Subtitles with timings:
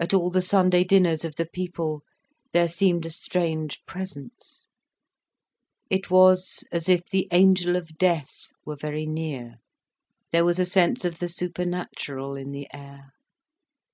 [0.00, 2.00] At all the Sunday dinners of the people,
[2.54, 4.70] there seemed a strange presence.
[5.90, 9.56] It was as if the angel of death were very near,
[10.32, 13.12] there was a sense of the supernatural in the air.